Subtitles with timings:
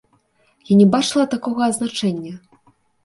[0.71, 2.33] Я не бачыла такога азначэння.